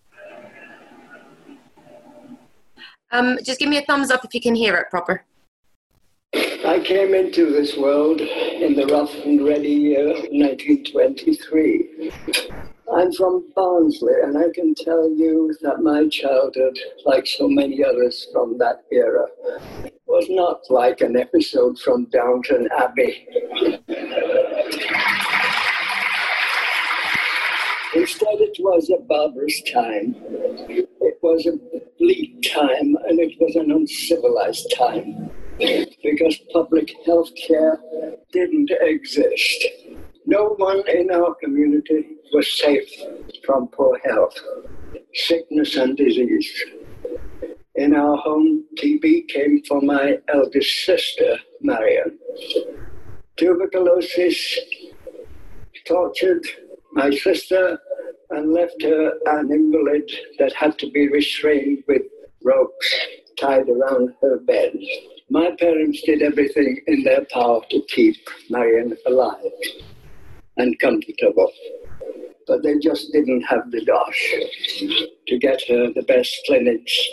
[3.12, 5.24] Um, just give me a thumbs up if you can hear it proper.
[6.86, 12.12] Came into this world in the rough and ready year of 1923.
[12.94, 18.28] I'm from Barnsley, and I can tell you that my childhood, like so many others
[18.32, 19.26] from that era,
[20.06, 23.26] was not like an episode from Downton Abbey.
[27.96, 30.14] Instead, it was a barbarous time.
[30.68, 31.58] It was a
[31.98, 37.78] bleak time, and it was an uncivilized time because public health care
[38.32, 39.66] didn't exist.
[40.26, 42.90] No one in our community was safe
[43.44, 44.34] from poor health,
[45.14, 46.52] sickness, and disease.
[47.76, 52.18] In our home, TB came from my eldest sister, Marion.
[53.36, 54.58] Tuberculosis
[55.86, 56.44] tortured
[56.92, 57.78] my sister
[58.30, 62.02] and left her an invalid that had to be restrained with
[62.42, 62.94] ropes
[63.38, 64.72] tied around her bed.
[65.28, 68.16] My parents did everything in their power to keep
[68.48, 69.40] Marion alive
[70.56, 71.50] and comfortable.
[72.46, 74.34] But they just didn't have the dosh
[75.26, 77.08] to get her the best clinics,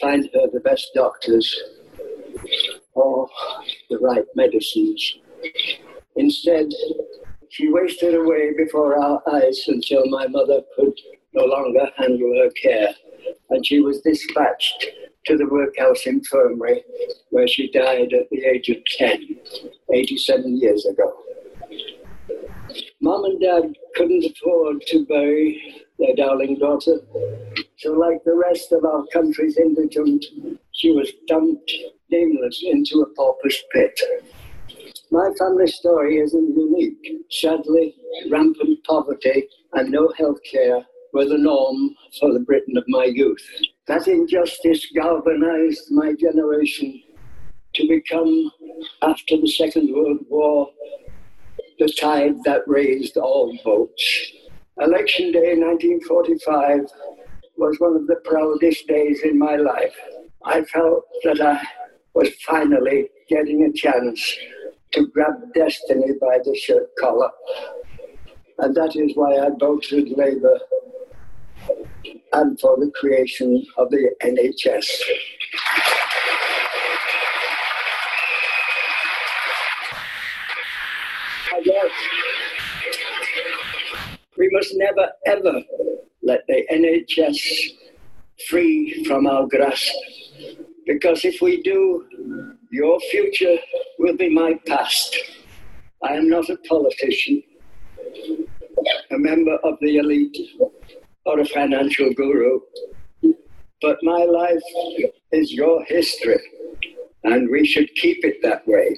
[0.00, 1.52] find her the best doctors,
[2.94, 3.28] or
[3.90, 5.18] the right medicines.
[6.14, 6.68] Instead,
[7.50, 10.94] she wasted away before our eyes until my mother could
[11.34, 12.94] no longer handle her care,
[13.50, 14.86] and she was dispatched
[15.28, 16.82] to the workhouse infirmary
[17.28, 19.36] where she died at the age of 10,
[19.92, 21.12] 87 years ago.
[23.02, 27.00] Mom and Dad couldn't afford to bury their darling daughter,
[27.76, 30.24] so like the rest of our country's indigent,
[30.72, 31.70] she was dumped
[32.10, 34.00] nameless into a pauper's pit.
[35.10, 37.26] My family story isn't unique.
[37.30, 37.94] Sadly,
[38.30, 43.46] rampant poverty and no health care were the norm for the Britain of my youth.
[43.88, 47.02] That injustice galvanized my generation
[47.74, 48.52] to become,
[49.00, 50.68] after the Second World War,
[51.78, 54.32] the tide that raised all boats.
[54.78, 56.80] Election Day 1945
[57.56, 59.96] was one of the proudest days in my life.
[60.44, 61.58] I felt that I
[62.12, 64.36] was finally getting a chance
[64.92, 67.30] to grab destiny by the shirt collar.
[68.58, 70.58] And that is why I voted Labour
[72.32, 74.86] and for the creation of the NHS.
[84.36, 85.62] We must never ever
[86.22, 87.38] let the NHS
[88.48, 89.92] free from our grasp.
[90.86, 92.04] Because if we do,
[92.70, 93.56] your future
[93.98, 95.16] will be my past.
[96.02, 97.42] I am not a politician,
[99.10, 100.36] a member of the elite,
[101.28, 102.58] or a financial guru.
[103.82, 104.62] But my life
[105.30, 106.40] is your history,
[107.22, 108.96] and we should keep it that way.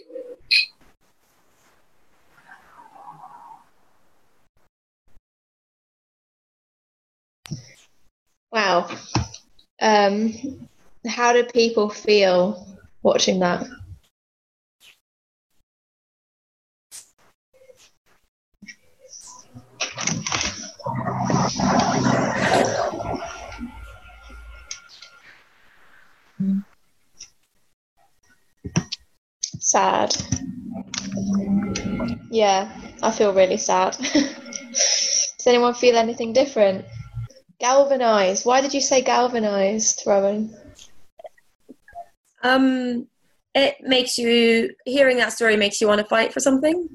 [8.52, 8.88] Wow.
[9.82, 10.68] Um,
[11.06, 12.64] how do people feel
[13.02, 13.66] watching that?
[29.58, 30.16] Sad.
[32.30, 32.70] Yeah,
[33.02, 33.96] I feel really sad.
[34.72, 36.84] Does anyone feel anything different?
[37.58, 38.46] Galvanized.
[38.46, 40.54] Why did you say galvanized, Rowan?
[42.42, 43.08] Um,
[43.54, 46.88] it makes you hearing that story makes you want to fight for something.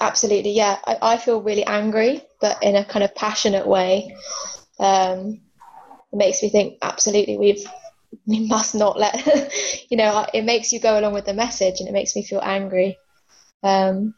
[0.00, 0.78] Absolutely, yeah.
[0.86, 4.16] I, I feel really angry, but in a kind of passionate way.
[4.78, 5.42] Um,
[6.10, 7.66] it makes me think absolutely we've
[8.26, 9.14] we must not let
[9.90, 12.40] you know it makes you go along with the message and it makes me feel
[12.42, 12.98] angry.
[13.62, 14.14] Um,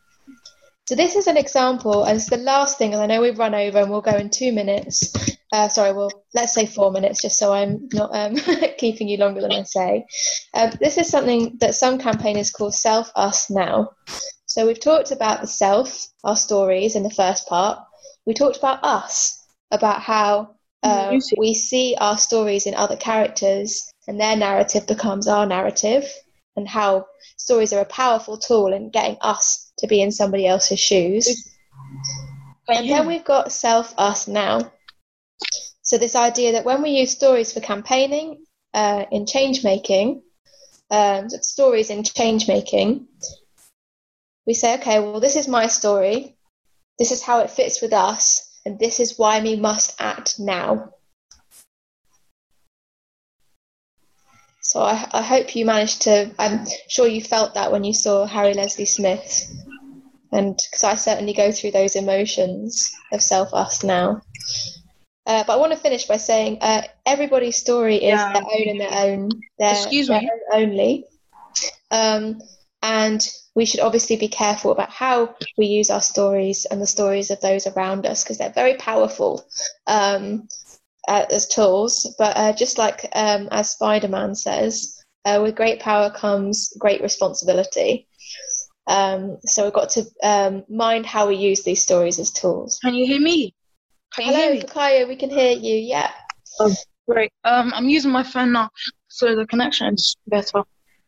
[0.89, 3.55] so this is an example and it's the last thing and i know we've run
[3.55, 5.13] over and we'll go in two minutes.
[5.53, 8.37] Uh, sorry well let's say four minutes just so i'm not um,
[8.79, 10.05] keeping you longer than i say.
[10.55, 13.91] Um, this is something that some campaigners call self us now.
[14.47, 17.79] So we've talked about the self our stories in the first part.
[18.27, 24.21] We talked about us about how uh, we see our stories in other characters and
[24.21, 26.05] their narrative becomes our narrative
[26.57, 27.07] and how
[27.37, 31.49] stories are a powerful tool in getting us to be in somebody else's shoes.
[32.69, 34.73] And then we've got self us now.
[35.83, 40.23] So this idea that when we use stories for campaigning uh, in change making
[40.91, 43.07] um, stories in change making
[44.47, 46.37] we say okay well this is my story.
[46.99, 50.93] This is how it fits with us and this is why we must act now.
[54.61, 56.31] So I, I hope you managed to.
[56.39, 59.53] I'm sure you felt that when you saw Harry Leslie Smith,
[60.31, 64.23] and because I certainly go through those emotions of self us now.
[65.27, 68.33] Uh, but I want to finish by saying uh, everybody's story is Yeah.
[68.33, 69.29] their own and their own.
[69.59, 70.31] Their, Excuse their me.
[70.53, 71.05] own only.
[71.91, 72.41] Um,
[72.83, 77.31] and we should obviously be careful about how we use our stories and the stories
[77.31, 79.45] of those around us because they're very powerful
[79.87, 80.49] um,
[81.09, 82.15] uh, as tools.
[82.19, 87.03] But uh, just like um, as Spider Man says, uh, with great power comes great
[87.03, 88.09] responsibility.
[88.87, 92.79] Um, so we've got to um, mind how we use these stories as tools.
[92.83, 93.55] Can you hear me?
[94.15, 95.05] Can you hear Hello, me?
[95.05, 95.77] We can hear you.
[95.77, 96.11] Yeah.
[97.09, 97.33] Great.
[97.45, 98.71] Um, I'm using my phone now,
[99.09, 100.63] so the connection is better.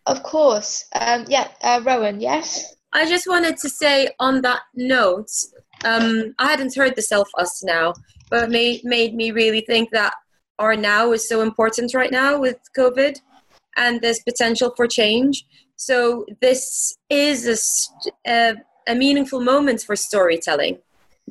[0.06, 0.84] Of course.
[0.94, 2.74] Um, yeah, uh, Rowan, yes?
[2.92, 5.30] I just wanted to say on that note,
[5.84, 7.94] um, I hadn't heard the self us now,
[8.30, 10.14] but it made, made me really think that
[10.58, 13.20] our now is so important right now with COVID
[13.76, 15.44] and there's potential for change.
[15.76, 17.90] So, this is
[18.26, 18.54] a, a,
[18.86, 20.78] a meaningful moment for storytelling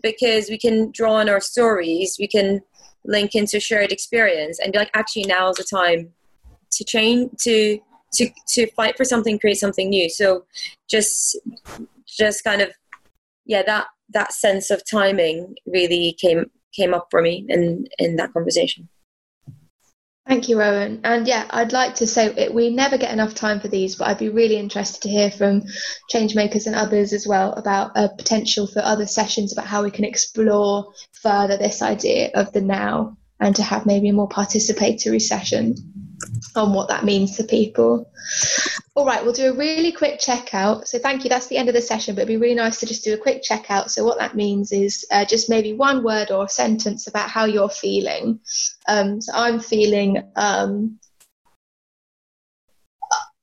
[0.02, 2.62] because we can draw on our stories, we can
[3.06, 6.12] link into shared experience and be like, actually, now is the time
[6.72, 7.80] to change, to
[8.14, 10.10] to to fight for something create something new.
[10.10, 10.46] So
[10.90, 11.38] just
[12.08, 12.72] just kind of
[13.46, 16.46] yeah that that sense of timing really came
[16.76, 18.90] came up for me in in that conversation.
[20.26, 21.02] Thank you, Rowan.
[21.04, 24.08] And yeah, I'd like to say it, we never get enough time for these, but
[24.08, 25.64] I'd be really interested to hear from
[26.14, 30.06] changemakers and others as well about a potential for other sessions about how we can
[30.06, 35.76] explore further this idea of the now and to have maybe a more participatory session
[36.56, 38.12] on what that means to people.
[38.96, 40.88] All right, we'll do a really quick checkout.
[40.88, 41.30] So thank you.
[41.30, 43.18] That's the end of the session, but it'd be really nice to just do a
[43.18, 43.90] quick checkout.
[43.90, 47.46] So what that means is uh, just maybe one word or a sentence about how
[47.46, 48.40] you're feeling.
[48.88, 51.00] Um, so I'm feeling, um,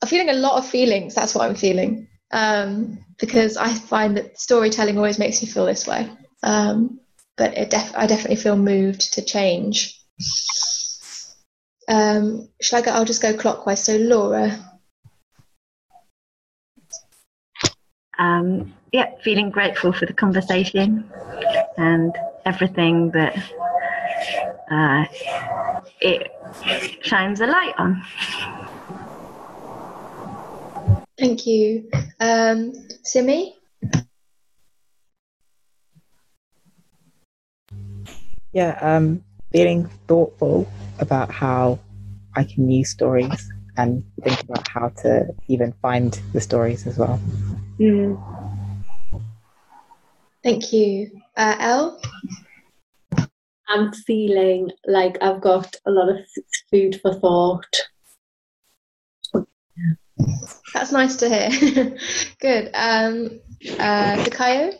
[0.03, 1.14] I'm feeling a lot of feelings.
[1.14, 2.09] That's what I'm feeling.
[2.31, 6.09] Um, because I find that storytelling always makes me feel this way.
[6.45, 7.01] Um,
[7.37, 10.01] but def- I definitely feel moved to change.
[11.91, 12.93] Um, shall I go?
[12.93, 13.84] I'll just go clockwise.
[13.84, 14.70] So Laura,
[18.20, 21.11] Um, yeah, feeling grateful for the conversation
[21.78, 22.14] and
[22.45, 23.34] everything that
[24.70, 25.05] uh,
[26.03, 26.30] it
[27.01, 28.03] shines a light on.
[31.18, 31.88] Thank you.
[32.20, 32.74] Um,
[33.05, 33.57] Simi?
[38.53, 41.78] Yeah, um, feeling thoughtful about how
[42.36, 47.20] I can use stories and think about how to even find the stories as well.
[47.78, 48.20] Mm.
[50.42, 51.11] Thank you.
[51.36, 52.01] Uh, Elle?
[53.68, 56.18] I'm feeling like I've got a lot of
[56.70, 57.76] food for thought.
[60.74, 61.96] That's nice to hear.
[62.40, 62.70] Good.
[62.74, 63.40] Um,
[63.78, 64.74] uh, Fikayo?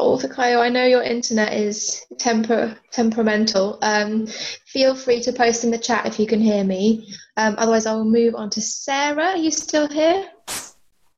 [0.00, 3.78] Oh, Fikayo, I know your internet is temper temperamental.
[3.82, 4.28] Um,
[4.66, 7.12] feel free to post in the chat if you can hear me.
[7.36, 9.30] Um, otherwise, I will move on to Sarah.
[9.30, 10.24] Are you still here?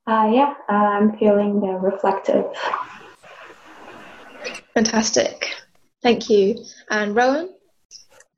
[0.07, 2.47] Uh, yeah, uh, I'm feeling uh, reflective.
[4.73, 5.51] Fantastic.
[6.03, 6.65] Thank you.
[6.91, 7.55] And Rowan?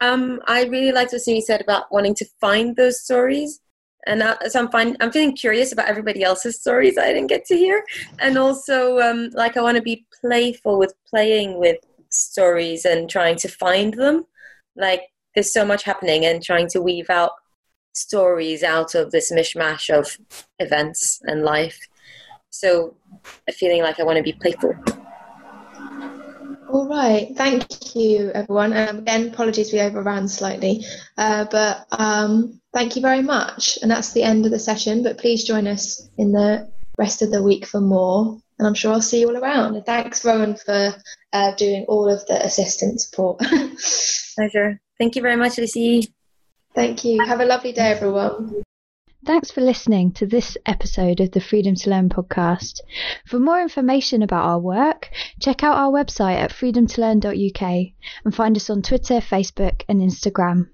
[0.00, 3.60] Um, I really liked what Simi said about wanting to find those stories.
[4.06, 7.56] And uh, so I'm I'm feeling curious about everybody else's stories I didn't get to
[7.56, 7.84] hear,
[8.18, 11.78] and also um, like I want to be playful with playing with
[12.08, 14.24] stories and trying to find them.
[14.76, 15.02] Like
[15.34, 17.32] there's so much happening, and trying to weave out
[17.94, 20.18] stories out of this mishmash of
[20.58, 21.78] events and life.
[22.50, 22.96] So,
[23.52, 24.74] feeling like I want to be playful.
[26.72, 27.28] All right.
[27.36, 28.72] Thank you, everyone.
[28.72, 30.86] Um, again, apologies we overran slightly,
[31.18, 33.78] uh, but um, thank you very much.
[33.82, 35.02] And that's the end of the session.
[35.02, 38.38] But please join us in the rest of the week for more.
[38.58, 39.76] And I'm sure I'll see you all around.
[39.76, 40.94] And thanks, Rowan, for
[41.34, 43.38] uh, doing all of the assistant support.
[44.34, 44.80] Pleasure.
[44.98, 46.14] Thank you very much, Lucy.
[46.74, 47.22] Thank you.
[47.22, 48.62] Have a lovely day, everyone.
[49.24, 52.80] Thanks for listening to this episode of the Freedom to Learn podcast.
[53.24, 57.92] For more information about our work, check out our website at freedomtolearn.uk
[58.24, 60.70] and find us on Twitter, Facebook, and Instagram.